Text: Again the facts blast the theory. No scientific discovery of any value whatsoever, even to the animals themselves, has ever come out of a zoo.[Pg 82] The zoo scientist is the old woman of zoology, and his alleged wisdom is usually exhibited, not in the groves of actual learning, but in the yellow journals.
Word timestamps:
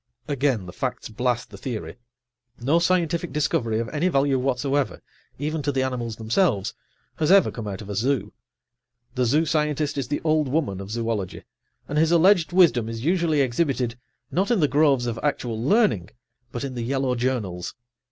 Again 0.27 0.65
the 0.65 0.73
facts 0.73 1.09
blast 1.09 1.51
the 1.51 1.59
theory. 1.59 1.99
No 2.59 2.79
scientific 2.79 3.31
discovery 3.31 3.77
of 3.79 3.87
any 3.89 4.07
value 4.07 4.39
whatsoever, 4.39 4.99
even 5.37 5.61
to 5.61 5.71
the 5.71 5.83
animals 5.83 6.15
themselves, 6.15 6.73
has 7.17 7.31
ever 7.31 7.51
come 7.51 7.67
out 7.67 7.83
of 7.83 7.87
a 7.87 7.93
zoo.[Pg 7.93 8.21
82] 8.31 8.31
The 9.13 9.25
zoo 9.25 9.45
scientist 9.45 9.99
is 9.99 10.07
the 10.07 10.21
old 10.23 10.47
woman 10.49 10.81
of 10.81 10.89
zoology, 10.89 11.43
and 11.87 11.99
his 11.99 12.11
alleged 12.11 12.51
wisdom 12.51 12.89
is 12.89 13.05
usually 13.05 13.41
exhibited, 13.41 13.95
not 14.31 14.49
in 14.49 14.59
the 14.59 14.67
groves 14.67 15.05
of 15.05 15.19
actual 15.21 15.63
learning, 15.63 16.09
but 16.51 16.63
in 16.63 16.73
the 16.73 16.81
yellow 16.81 17.13
journals. 17.13 17.75